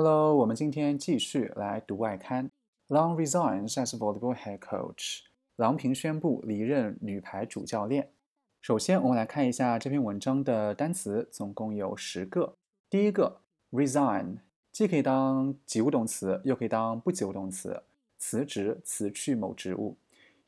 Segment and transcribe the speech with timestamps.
[0.00, 2.48] Hello，我们今天继续来读外刊。
[2.86, 5.22] Long resigns as volleyball head coach。
[5.56, 8.12] 郎平宣布离任女排主教练。
[8.60, 12.54] 首先，我们来看一下这篇文章的单词，总共有十个。
[12.88, 13.40] 第一个
[13.72, 14.36] ，resign，
[14.70, 17.82] 既可以当及物动词，又可以当不及物动词，
[18.18, 19.96] 辞职、辞去某职务。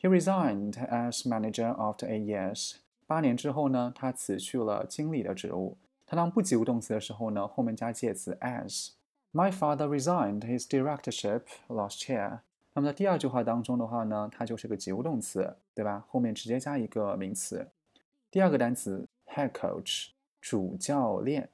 [0.00, 2.76] He resigned as manager after eight years。
[3.08, 5.76] 八年之后呢，他辞去了经理的职务。
[6.06, 8.90] 他当不及物动词的时候呢，后面加介词 as。
[9.32, 12.40] My father resigned his directorship last year。
[12.74, 16.04] 那么在第二句话当中的话呢，它就是个及物动词，对吧？
[16.08, 17.68] 后面直接加一个名词。
[18.28, 20.08] 第二个单词 head coach，
[20.40, 21.48] 主教练。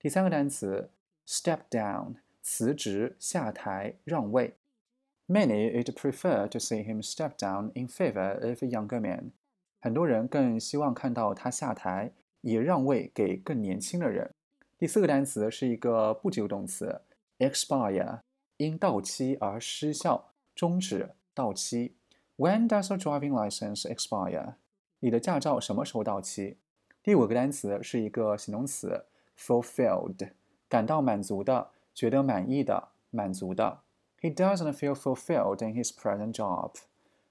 [0.00, 0.90] 第三个单词
[1.24, 4.56] step down，辞职、下台、让位。
[5.28, 9.30] Many would prefer to see him step down in favor of a younger man。
[9.80, 14.34] 很多人更希望看到他下台，也让位给更年轻的人。
[14.76, 17.00] 第四个单词是一个不及物动词。
[17.40, 18.20] Expire
[18.58, 21.96] 因到期而失效，终止到期。
[22.36, 24.54] When does your driving license expire？
[25.00, 26.56] 你的驾照什么时候到期？
[27.02, 29.06] 第五个单词是一个形容词
[29.38, 30.32] ，fulfilled，
[30.68, 33.80] 感到满足的，觉得满意的，满足的。
[34.20, 36.74] He doesn't feel fulfilled in his present job。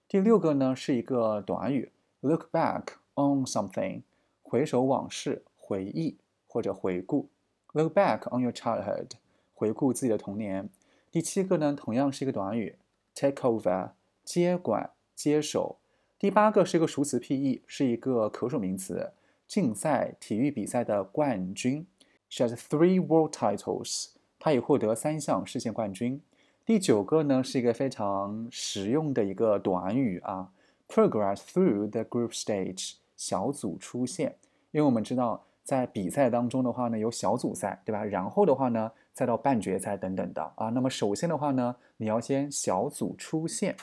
[0.07, 4.01] 第六个呢是一个短语，look back on something，
[4.41, 6.17] 回首往事，回忆
[6.47, 7.29] 或者回顾。
[7.73, 9.11] Look back on your childhood。
[9.59, 10.69] 回顾自己的童年。
[11.11, 12.77] 第七个呢，同样是一个短语
[13.13, 13.89] ，take over，
[14.23, 15.75] 接管、接手。
[16.17, 19.11] 第八个是一个熟词 P.E，是一个可数名词，
[19.45, 21.85] 竞赛、体育比赛的冠军。
[22.29, 26.21] She has three world titles，她已获得三项世界冠军。
[26.65, 30.53] 第九个呢，是一个非常实用的一个短语啊
[30.87, 34.37] ，progress through the group stage，小组出现。
[34.71, 35.43] 因为我们知道。
[35.61, 38.03] 在比赛当中的话呢，有小组赛，对吧？
[38.03, 40.69] 然后的话呢，再到半决赛等等的啊。
[40.69, 43.75] 那么首先的话呢，你要先小组出线。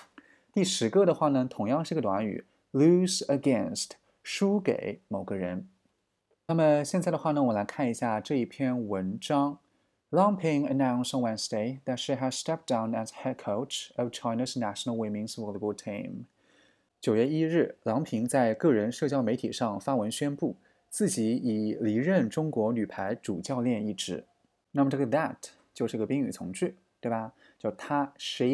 [0.50, 3.90] 第十个的话呢，同样是个短语，lose against，
[4.22, 5.68] 输给某个人。
[6.46, 9.58] 那么现在的话呢，我来看一下这一篇文章。
[10.10, 14.96] Lang Ping announced on Wednesday that she has stepped down as head coach of China's national
[14.96, 16.24] women's volleyball team。
[16.98, 20.56] 九月一日，郎平在个人社交媒体上发文宣布。
[20.88, 24.24] 自己已离任中国女排主教练一职，
[24.75, 25.37] 那么这个 that
[25.73, 27.33] 就是个宾语从句，对吧？
[27.57, 28.45] 就他 she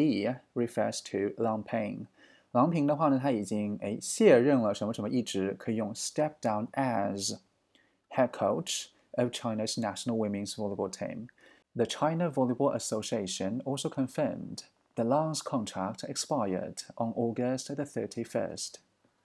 [0.54, 2.06] refers to Lang Ping。
[2.52, 7.38] 郎平的话呢，他已经哎卸任了什么什么一职，可以用 step down as
[8.10, 11.28] head coach of China's national women's volleyball team.
[11.74, 18.74] The China Volleyball Association also confirmed the Lang's contract expired on August the 31st.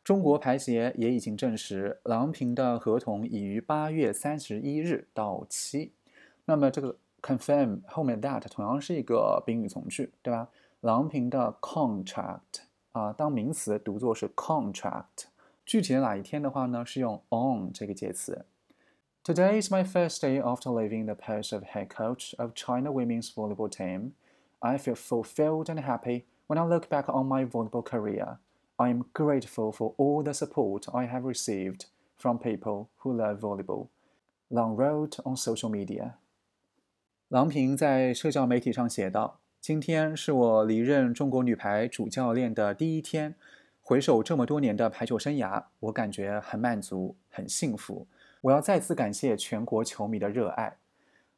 [0.03, 5.94] 中国排协也已经证实，郎平的合同已于八月三十一日到期。
[6.47, 10.50] 那么这个 confirm 后面 that 同样是一个宾语从句，对吧？
[10.81, 15.28] 郎平的 contract 啊，当名词读作是 contract。
[15.66, 16.85] 具体的哪一天的话呢？
[16.85, 18.46] 是用 on 这个介词。
[19.24, 23.69] Today is my first day after leaving the post of head coach of China women's volleyball
[23.69, 24.12] team.
[24.59, 28.40] I feel fulfilled and happy when I look back on my volleyball career.
[28.78, 31.85] I am grateful for all the support I have received
[32.18, 33.88] from people who love volleyball.
[34.50, 36.16] Lang wrote on social media.
[37.28, 43.34] 郎平在社交媒体上写道：“今天是我离任中国女排主教练的第一天。
[43.83, 48.06] 回首这么多年的排球生涯，我感觉很满足，很幸福。
[48.41, 50.78] 我要再次感谢全国球迷的热爱。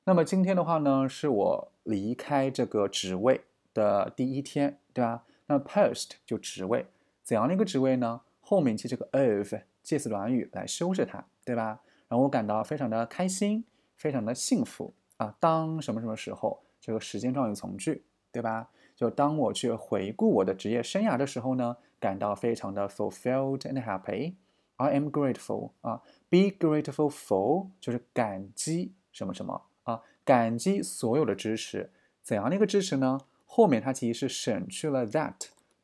[0.05, 3.41] 那么今天的话呢，是我离开这个职位
[3.75, 5.25] 的第一天，对吧？
[5.47, 6.87] 那 post 就职位。”
[7.25, 8.21] 怎样的一个职位呢？
[8.39, 11.81] 后面接这个 of 介词短语来修饰它，对吧？
[12.06, 13.65] 让我感到非常的开心，
[13.97, 15.36] 非常的幸福啊！
[15.38, 16.62] 当什么什么时候？
[16.81, 18.70] 这个时间状语从句，对吧？
[18.97, 24.36] 就当我去回顾我的职业生涯的时候呢，感到非常的 fulfilled and happy。
[24.76, 26.00] I am grateful 啊
[26.31, 31.91] ，be grateful for 就是感激什么什么啊，感激所有的支持。
[32.22, 33.20] 怎样的一个支持呢？
[33.44, 35.34] 后面它其实是省去了 that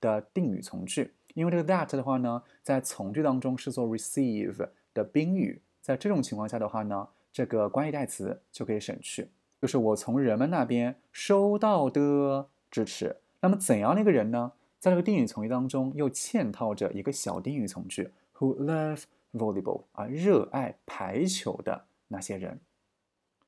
[0.01, 1.13] 的定语从句。
[1.35, 9.29] 因为这个 that 的话呢，在从句当中是做 receive 的宾语，在这种情况下的话呢，这个关系代词就可以省去，
[9.61, 13.15] 就是我从人们那边收到的支持。
[13.41, 14.53] 那么怎样的一个人呢？
[14.79, 19.03] 在这个定语从句当中又嵌套着一个小定语从句，who love
[19.35, 22.59] volleyball 啊，热爱排球的那些人。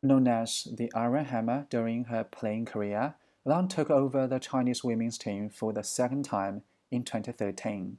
[0.03, 3.15] Known as the Iron Hammer during her playing career,
[3.45, 6.61] Lan took over the Chinese women's team for the second time.
[6.91, 7.95] In 2013，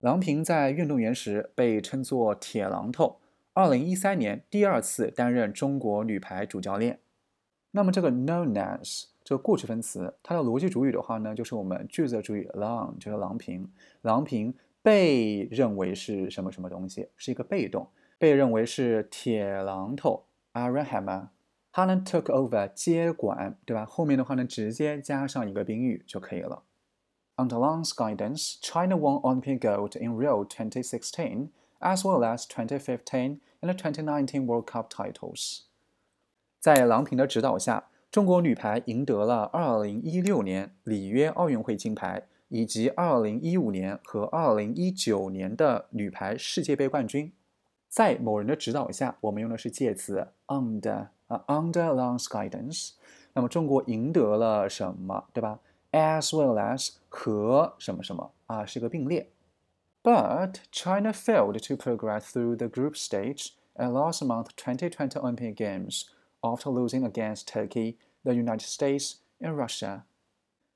[0.00, 3.20] 郎平在运动员时被称作“铁榔头”。
[3.56, 6.98] 二零一三年第二次担任中国女排主教练。
[7.70, 13.70] 那么这个 known as 这个过去分词，它的逻辑主语的话呢，就是我们句子的主语 Lang，就是郎平。
[14.02, 14.52] 郎平
[14.82, 20.24] 被认为是什么什么东西，是一个被动，被认为是铁榔头
[20.54, 21.28] Iron Hammer。
[21.70, 23.84] 他呢 took over 接管，对吧？
[23.84, 26.64] 后面的话呢，直接加上一个宾语就可以了。
[27.36, 31.50] Under Lang's guidance, China won Olympic gold in Rio 2016,
[31.84, 35.60] as well as 2015 and the 2019 World Cup titles.
[36.58, 47.32] 在郎平的指导下，中国女排赢得了2016年里约奥运会金牌，以及2015年和2019年的女排世界杯冠军。
[47.88, 52.92] 在某人的指导下，我们用的是介词 under 啊，under Lang's guidance。
[53.34, 55.60] 那么中国赢得了什么，对吧
[55.92, 59.28] ？as well as 和什么什么啊，是个并列。
[60.04, 66.04] But China failed to progress through the group stage at last month's 2020 Olympic Games
[66.42, 70.02] after losing against Turkey, the United States, and Russia.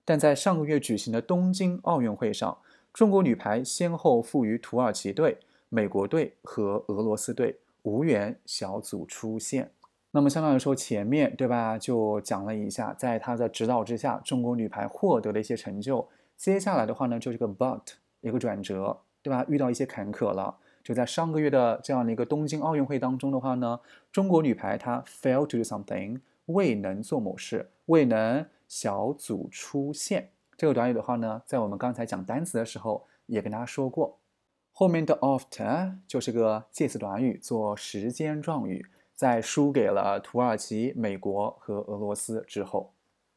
[0.06, 2.56] 但在上个月举行的东京奥运会上，
[2.94, 5.36] 中国女排先后负于土耳其队、
[5.68, 9.70] 美国队和俄罗斯队，无缘小组出线。
[10.12, 16.08] 那么相当于说前面对吧，就讲了一下，在他的指导之下，中国女排获得的一些成就。
[16.34, 17.82] 接下来的话呢，就是个 but
[18.22, 18.98] 一个转折，
[19.28, 19.44] 对吧？
[19.46, 20.56] 遇到一些坎坷了。
[20.82, 23.78] 就在上个月的这样的一个东京奥运会当中的话呢，
[24.10, 30.30] 中国女排她 fail to do something，未能做某事，未能小组出线。
[30.56, 34.18] 这个短语的话呢，在我们刚才讲单词的时候也跟大家说过，
[34.72, 38.86] 后面的 after 就是个介词短语，做时间状语。
[39.14, 42.92] 在输给了土耳其、美国和俄罗斯之后，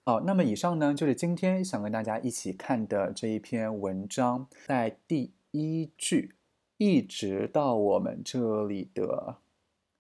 [0.06, 6.36] 好，那么以上呢就是今天想跟大家一起看的这一篇文章，在第依据
[6.78, 9.38] 一直到我们这里的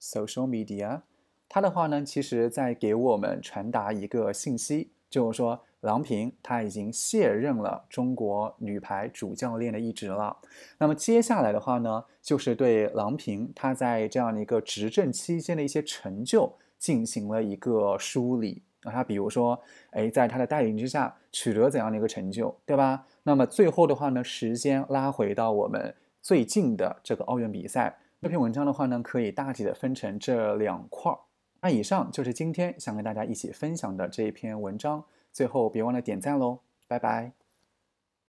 [0.01, 1.01] social media，
[1.48, 5.62] 它的话呢，其实在给我们传达一个信息，就是说。
[5.81, 10.38] 郎平他已经卸任了中国女排主教练的一职了。
[10.77, 18.92] 那么接下来的话呢，就是对郎平他在这样的一个执政期间的一些成就进行了一个梳理啊。
[18.92, 19.59] 他比如说，
[19.89, 23.03] 哎，在他的带领之下取得怎样的一个成就，对吧？
[23.23, 28.00] 那么最后的话呢，时间拉回到我们最近的这个奥运比赛。
[28.21, 31.18] 这篇文章的话呢，可以大体的分成这两块儿。
[31.62, 35.03] 那以上就是今天想跟大家一起分享的这一篇文章。
[35.31, 36.59] 最后，别忘了点赞喽！
[36.88, 37.40] 拜拜。